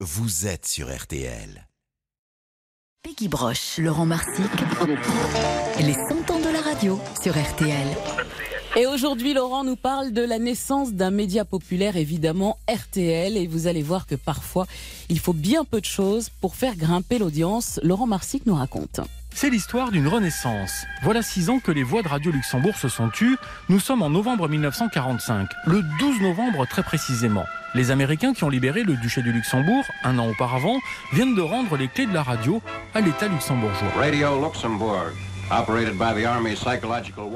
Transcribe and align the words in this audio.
vous 0.00 0.46
êtes 0.46 0.66
sur 0.66 0.94
RTL. 0.94 1.66
Peggy 3.02 3.28
Broche, 3.28 3.78
Laurent 3.78 4.04
Marsic, 4.04 4.50
les 5.80 5.94
100 5.94 6.30
ans 6.30 6.38
de 6.38 6.52
la 6.52 6.60
radio 6.60 7.00
sur 7.22 7.32
RTL. 7.32 7.86
Et 8.76 8.86
aujourd'hui, 8.86 9.32
Laurent 9.32 9.64
nous 9.64 9.76
parle 9.76 10.12
de 10.12 10.20
la 10.20 10.38
naissance 10.38 10.92
d'un 10.92 11.10
média 11.10 11.46
populaire, 11.46 11.96
évidemment 11.96 12.58
RTL. 12.68 13.38
Et 13.38 13.46
vous 13.46 13.68
allez 13.68 13.82
voir 13.82 14.06
que 14.06 14.16
parfois, 14.16 14.66
il 15.08 15.18
faut 15.18 15.32
bien 15.32 15.64
peu 15.64 15.80
de 15.80 15.86
choses 15.86 16.28
pour 16.28 16.56
faire 16.56 16.76
grimper 16.76 17.18
l'audience. 17.18 17.80
Laurent 17.82 18.06
Marsic 18.06 18.44
nous 18.44 18.54
raconte. 18.54 19.00
C'est 19.34 19.48
l'histoire 19.48 19.92
d'une 19.92 20.08
renaissance. 20.08 20.84
Voilà 21.04 21.22
six 21.22 21.48
ans 21.48 21.58
que 21.58 21.72
les 21.72 21.82
voix 21.82 22.02
de 22.02 22.08
Radio 22.08 22.32
Luxembourg 22.32 22.76
se 22.76 22.88
sont 22.88 23.08
tues. 23.08 23.38
Nous 23.70 23.80
sommes 23.80 24.02
en 24.02 24.10
novembre 24.10 24.46
1945, 24.46 25.48
le 25.66 25.82
12 25.98 26.20
novembre 26.20 26.66
très 26.66 26.82
précisément. 26.82 27.46
Les 27.76 27.90
Américains 27.90 28.32
qui 28.32 28.42
ont 28.42 28.48
libéré 28.48 28.84
le 28.84 28.94
duché 28.94 29.20
du 29.20 29.30
Luxembourg 29.32 29.84
un 30.02 30.18
an 30.18 30.30
auparavant 30.30 30.80
viennent 31.12 31.34
de 31.34 31.42
rendre 31.42 31.76
les 31.76 31.88
clés 31.88 32.06
de 32.06 32.14
la 32.14 32.22
radio 32.22 32.62
à 32.94 33.02
l'État 33.02 33.28
luxembourgeois. 33.28 33.90
Radio 33.98 34.42
Luxembourg. 34.42 35.04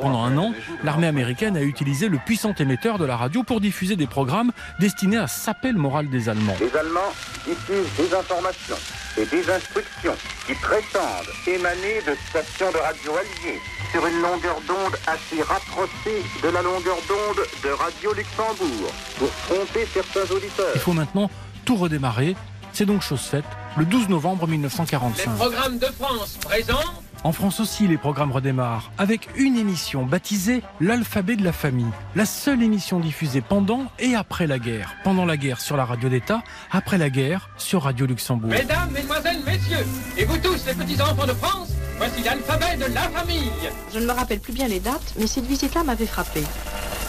Pendant 0.01 0.25
un 0.25 0.39
an, 0.39 0.53
l'armée 0.83 1.07
américaine 1.07 1.59
a 1.59 1.63
utilisé 1.63 2.09
le 2.09 2.17
puissant 2.19 2.55
émetteur 2.55 2.99
de 2.99 3.05
la 3.05 3.19
radio 3.19 3.43
pour 3.43 3.61
diffuser 3.61 3.97
des 3.97 4.07
programmes 4.07 4.51
destinés 4.81 5.19
à 5.19 5.27
saper 5.27 5.73
le 5.73 5.79
moral 5.79 6.09
des 6.09 6.31
Allemands. 6.31 6.57
Les 6.59 6.75
Allemands 6.75 7.13
diffusent 7.47 7.95
des 7.99 8.15
informations 8.15 8.79
et 9.19 9.27
des 9.27 9.49
instructions 9.51 10.17
qui 10.47 10.55
prétendent 10.55 11.29
émaner 11.47 12.01
de 12.07 12.17
stations 12.31 12.73
de 12.73 12.79
radio 12.79 13.13
alliées 13.13 13.61
sur 13.91 14.07
une 14.07 14.21
longueur 14.21 14.61
d'onde 14.69 14.97
assez 15.07 15.43
rapprochée 15.43 16.23
de 16.43 16.49
la 16.49 16.63
longueur 16.63 16.97
d'onde 17.09 17.45
de 17.63 17.71
Radio 17.71 18.13
Luxembourg 18.13 18.93
pour 19.19 19.31
tromper 19.47 19.87
certains 19.93 20.35
auditeurs. 20.35 20.71
Il 20.75 20.81
faut 20.81 20.93
maintenant 20.93 21.31
tout 21.65 21.77
redémarrer. 21.77 22.37
C'est 22.73 22.87
donc 22.87 23.03
chose 23.03 23.23
faite 23.23 23.45
le 23.77 23.85
12 23.85 24.09
novembre 24.09 24.47
1945. 24.47 25.31
Les 25.31 25.37
programmes 25.37 25.79
de 25.79 25.87
France 25.87 26.39
présents 26.41 26.79
en 27.23 27.33
France 27.33 27.61
aussi, 27.61 27.87
les 27.87 27.99
programmes 27.99 28.33
redémarrent 28.33 28.91
avec 28.97 29.29
une 29.37 29.59
émission 29.59 30.07
baptisée 30.07 30.63
L'alphabet 30.81 31.37
de 31.37 31.45
la 31.45 31.53
famille, 31.53 31.91
la 32.17 32.25
seule 32.25 32.63
émission 32.63 32.99
diffusée 32.99 33.43
pendant 33.43 33.93
et 33.99 34.15
après 34.15 34.47
la 34.47 34.59
guerre. 34.59 34.95
Pendant 35.05 35.27
la 35.27 35.37
guerre 35.37 35.61
sur 35.61 35.77
la 35.77 35.85
radio 35.85 36.09
d'État, 36.09 36.43
après 36.71 36.97
la 36.97 37.11
guerre 37.11 37.51
sur 37.59 37.83
Radio 37.83 38.07
Luxembourg. 38.07 38.49
Mesdames, 38.49 38.91
Mesdemoiselles, 38.91 39.43
Messieurs, 39.45 39.87
et 40.17 40.25
vous 40.25 40.39
tous 40.39 40.65
les 40.67 40.73
petits 40.73 41.03
enfants 41.03 41.27
de 41.27 41.35
France, 41.35 41.69
voici 42.01 42.23
l'alphabet 42.23 42.77
de 42.79 42.95
la 42.95 43.03
famille. 43.11 43.53
Je 43.93 43.99
ne 43.99 44.07
me 44.07 44.13
rappelle 44.13 44.41
plus 44.41 44.55
bien 44.55 44.69
les 44.69 44.81
dates, 44.81 45.13
mais 45.19 45.27
cette 45.27 45.45
visite-là 45.45 45.85
m'avait 45.85 46.07
frappé. 46.07 46.43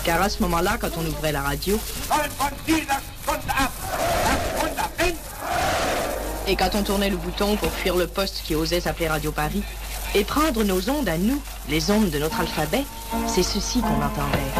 Car 0.03 0.22
à 0.22 0.28
ce 0.28 0.42
moment-là, 0.44 0.78
quand 0.81 0.89
on 0.98 1.06
ouvrait 1.06 1.31
la 1.31 1.42
radio, 1.42 1.80
et 6.48 6.56
quand 6.58 6.75
on 6.75 6.83
tournait 6.83 7.09
le 7.09 7.16
bouton 7.16 7.56
pour 7.56 7.72
fuir 7.72 7.95
le 7.95 8.08
poste 8.08 8.42
qui 8.44 8.53
osait 8.53 8.81
s'appeler 8.81 9.08
Radio 9.08 9.31
Paris, 9.31 9.64
et 10.14 10.25
prendre 10.25 10.61
nos 10.66 10.89
ondes 10.89 11.08
à 11.08 11.17
nous, 11.17 11.42
les 11.70 11.89
ondes 11.89 12.09
de 12.09 12.20
notre 12.20 12.42
alphabet, 12.42 12.83
c'est 13.28 13.44
ceci 13.44 13.80
qu'on 13.80 13.88
entendait. 13.88 14.52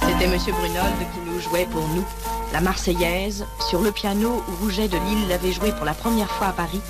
C'était 0.00 0.26
Monsieur 0.26 0.52
Brunold 0.54 0.96
qui 1.12 1.30
nous 1.30 1.38
jouait 1.38 1.66
pour 1.66 1.86
nous 1.88 2.04
la 2.52 2.60
Marseillaise 2.60 3.44
sur 3.68 3.80
le 3.82 3.92
piano 3.92 4.42
où 4.48 4.64
Rouget 4.64 4.88
de 4.88 4.96
Lille 4.96 5.28
l'avait 5.28 5.52
joué 5.52 5.72
pour 5.72 5.84
la 5.84 5.94
première 5.94 6.30
fois 6.30 6.48
à 6.48 6.52
Paris, 6.52 6.80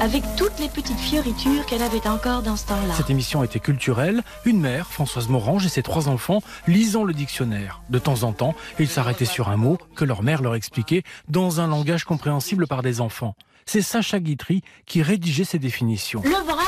avec 0.00 0.22
toutes 0.36 0.58
les 0.58 0.68
petites 0.68 0.98
fioritures 0.98 1.66
qu'elle 1.66 1.82
avait 1.82 2.06
encore 2.06 2.42
dans 2.42 2.56
ce 2.56 2.66
temps-là. 2.66 2.94
Cette 2.96 3.10
émission 3.10 3.44
était 3.44 3.60
culturelle. 3.60 4.22
Une 4.44 4.60
mère, 4.60 4.88
Françoise 4.88 5.28
Morange, 5.28 5.66
et 5.66 5.68
ses 5.68 5.82
trois 5.82 6.08
enfants 6.08 6.42
lisant 6.66 7.04
le 7.04 7.12
dictionnaire. 7.12 7.82
De 7.90 7.98
temps 7.98 8.22
en 8.22 8.32
temps, 8.32 8.54
ils 8.78 8.88
s'arrêtaient 8.88 9.24
sur 9.24 9.48
un 9.48 9.56
mot 9.56 9.78
que 9.94 10.04
leur 10.04 10.22
mère 10.22 10.42
leur 10.42 10.54
expliquait 10.54 11.02
dans 11.28 11.60
un 11.60 11.66
langage 11.66 12.04
compréhensible 12.04 12.66
par 12.66 12.82
des 12.82 13.00
enfants. 13.00 13.34
C'est 13.66 13.82
Sacha 13.82 14.18
Guitry 14.18 14.62
qui 14.86 15.02
rédigeait 15.02 15.44
ces 15.44 15.58
définitions. 15.58 16.22
Le 16.24 16.30
vrai 16.30 16.62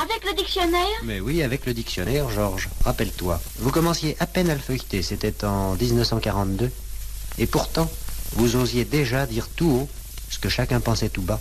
avec 0.00 0.24
le 0.24 0.34
dictionnaire? 0.34 0.86
Mais 1.04 1.20
oui, 1.20 1.42
avec 1.42 1.66
le 1.66 1.74
dictionnaire, 1.74 2.30
Georges. 2.30 2.70
Rappelle-toi. 2.84 3.38
Vous 3.58 3.70
commenciez 3.70 4.16
à 4.18 4.26
peine 4.26 4.48
à 4.48 4.54
le 4.54 4.60
feuilleter, 4.60 5.02
c'était 5.02 5.44
en 5.44 5.74
1942. 5.74 6.70
Et 7.38 7.46
pourtant, 7.46 7.90
vous 8.32 8.56
osiez 8.56 8.84
déjà 8.84 9.26
dire 9.26 9.48
tout 9.48 9.70
haut 9.70 9.88
ce 10.28 10.38
que 10.38 10.48
chacun 10.48 10.80
pensait 10.80 11.08
tout 11.08 11.22
bas 11.22 11.40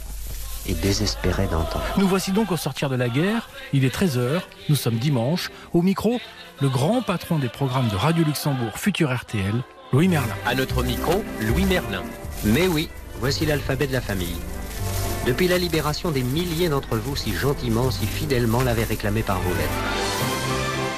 et 0.66 0.73
désespérait 0.73 1.47
d'entendre. 1.47 1.85
Nous 1.97 2.07
voici 2.07 2.31
donc 2.31 2.51
au 2.51 2.57
sortir 2.57 2.89
de 2.89 2.95
la 2.95 3.09
guerre. 3.09 3.50
Il 3.73 3.85
est 3.85 3.95
13h, 3.95 4.41
nous 4.67 4.75
sommes 4.75 4.97
dimanche. 4.97 5.50
Au 5.73 5.81
micro, 5.81 6.19
le 6.61 6.69
grand 6.69 7.01
patron 7.01 7.39
des 7.39 7.50
programmes 7.50 7.89
de 7.89 7.95
Radio 7.95 8.23
Luxembourg, 8.23 8.77
futur 8.77 9.13
RTL, 9.16 9.63
Louis 9.94 10.07
Merlin. 10.07 10.35
À 10.45 10.55
notre 10.55 10.83
micro, 10.83 11.23
Louis 11.41 11.66
Merlin. 11.66 12.03
Mais 12.44 12.67
oui, 12.67 12.89
voici 13.19 13.45
l'alphabet 13.45 13.88
de 13.88 13.94
la 13.94 14.01
famille. 14.01 14.38
Depuis 15.25 15.47
la 15.47 15.57
libération, 15.57 16.11
des 16.11 16.23
milliers 16.23 16.69
d'entre 16.69 16.97
vous 16.97 17.16
si 17.16 17.33
gentiment, 17.33 17.91
si 17.91 18.06
fidèlement 18.06 18.61
l'avaient 18.61 18.83
réclamé 18.83 19.21
par 19.21 19.39
vos 19.39 19.50
lettres. 19.50 20.38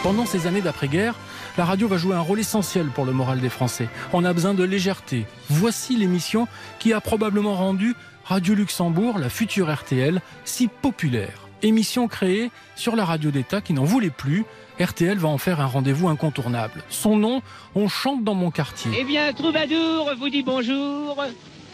Pendant 0.04 0.26
ces 0.26 0.48
années 0.48 0.62
d'après-guerre, 0.62 1.14
la 1.60 1.66
radio 1.66 1.88
va 1.88 1.98
jouer 1.98 2.16
un 2.16 2.22
rôle 2.22 2.40
essentiel 2.40 2.88
pour 2.88 3.06
le 3.06 3.12
moral 3.12 3.40
des 3.40 3.50
Français. 3.50 3.88
On 4.14 4.26
a 4.26 4.34
besoin 4.34 4.56
de 4.56 4.64
légèreté. 4.64 5.28
Voici 5.48 5.96
l'émission 5.96 6.48
qui 6.80 6.92
a 6.92 7.00
probablement 7.00 7.54
rendu 7.54 7.94
Radio 8.26 8.56
Luxembourg, 8.56 9.20
la 9.20 9.30
future 9.30 9.72
RTL, 9.72 10.20
si 10.44 10.68
populaire. 10.68 11.48
Émission 11.62 12.08
créée 12.08 12.50
sur 12.76 12.96
la 12.96 13.06
radio 13.06 13.30
d'État 13.30 13.62
qui 13.62 13.74
n'en 13.74 13.84
voulait 13.84 14.10
plus. 14.10 14.44
RTL 14.80 15.20
va 15.20 15.28
en 15.28 15.38
faire 15.38 15.62
un 15.62 15.68
rendez-vous 15.68 16.10
incontournable. 16.10 16.82
Son 16.90 17.16
nom, 17.16 17.44
on 17.76 17.88
chante 17.88 18.24
dans 18.24 18.34
mon 18.34 18.50
quartier. 18.50 18.92
Eh 18.98 19.04
bien, 19.04 19.32
Troubadour 19.34 20.14
vous 20.18 20.30
dit 20.30 20.42
bonjour. 20.42 21.24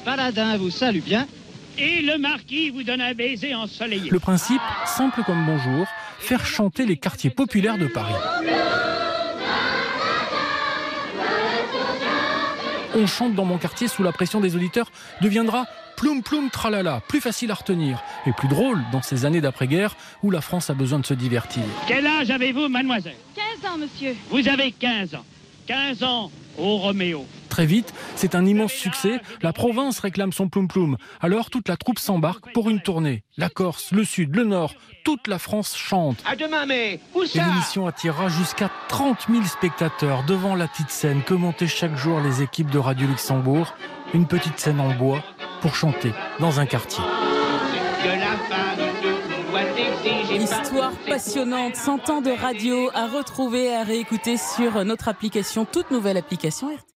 Paladin 0.04 0.58
vous 0.58 0.70
salue 0.70 1.00
bien. 1.00 1.26
Et 1.78 2.02
le 2.02 2.18
marquis 2.18 2.72
vous 2.72 2.84
donne 2.84 3.02
un 3.02 3.14
baiser 3.14 3.54
ensoleillé. 3.54 4.10
Le 4.10 4.20
principe, 4.20 4.62
simple 4.86 5.22
comme 5.24 5.46
bonjour, 5.46 5.86
faire 6.20 6.46
chanter 6.46 6.86
les 6.86 6.98
quartiers 6.98 7.30
populaires 7.30 7.78
de 7.78 7.88
Paris. 7.88 8.14
On 12.96 13.06
chante 13.06 13.36
dans 13.36 13.46
mon 13.46 13.58
quartier 13.58 13.88
sous 13.88 14.02
la 14.02 14.12
pression 14.12 14.40
des 14.40 14.56
auditeurs 14.56 14.92
deviendra 15.22 15.66
ploum 15.98 16.24
ploum 16.24 16.50
tralala, 16.50 17.02
plus 17.08 17.22
facile 17.22 17.52
à 17.52 17.56
retenir 17.56 18.02
et 18.26 18.32
plus 18.32 18.48
drôle 18.48 18.80
dans 18.92 19.02
ces 19.02 19.26
années 19.26 19.42
d'après-guerre 19.42 19.96
où 20.24 20.32
la 20.32 20.42
France 20.42 20.70
a 20.70 20.74
besoin 20.74 21.00
de 21.00 21.06
se 21.06 21.14
divertir. 21.14 21.64
Quel 21.88 22.08
âge 22.08 22.32
avez-vous, 22.32 22.70
mademoiselle? 22.70 23.16
15 23.62 23.72
ans, 23.72 23.78
monsieur. 23.78 24.16
Vous 24.30 24.48
avez 24.48 24.72
15 24.72 25.16
ans. 25.16 25.26
15 25.68 26.04
ans 26.04 26.32
au 26.58 26.78
Roméo. 26.78 27.26
Très 27.58 27.66
vite, 27.66 27.92
c'est 28.16 28.36
un 28.36 28.46
immense 28.46 28.72
succès. 28.72 29.20
La 29.42 29.52
province 29.52 29.98
réclame 29.98 30.32
son 30.32 30.48
ploum 30.48 30.68
ploum. 30.68 30.96
Alors 31.22 31.50
toute 31.50 31.68
la 31.70 31.76
troupe 31.76 31.98
s'embarque 31.98 32.54
pour 32.54 32.70
une 32.70 32.82
tournée. 32.82 33.24
La 33.36 33.50
Corse, 33.50 33.92
le 33.94 34.04
Sud, 34.04 34.36
le 34.36 34.44
Nord, 34.44 34.76
toute 35.04 35.28
la 35.28 35.40
France 35.40 35.76
chante. 35.76 36.24
À 36.28 36.36
demain, 36.36 36.68
mais 36.68 37.00
où 37.16 37.24
Et 37.24 37.30
l'émission 37.34 37.88
attirera 37.88 38.30
jusqu'à 38.30 38.70
30 38.90 39.26
000 39.32 39.44
spectateurs 39.46 40.24
devant 40.26 40.54
la 40.54 40.68
petite 40.68 40.92
scène 40.92 41.24
que 41.24 41.34
montaient 41.34 41.66
chaque 41.66 41.96
jour 41.96 42.20
les 42.20 42.44
équipes 42.44 42.70
de 42.70 42.78
Radio 42.78 43.08
Luxembourg. 43.08 43.74
Une 44.14 44.28
petite 44.28 44.60
scène 44.60 44.80
en 44.80 44.94
bois 44.94 45.24
pour 45.62 45.74
chanter 45.74 46.12
dans 46.40 46.60
un 46.60 46.68
quartier. 46.68 47.04
Histoire 50.32 50.92
passionnante, 51.08 51.76
100 51.76 52.10
ans 52.12 52.22
de 52.22 52.30
radio 52.30 52.92
à 52.94 53.08
retrouver, 53.08 53.74
à 53.74 53.82
réécouter 53.82 54.38
sur 54.38 54.86
notre 54.86 55.08
application, 55.08 55.66
toute 55.66 55.90
nouvelle 55.90 56.18
application 56.18 56.68
RT. 56.68 56.97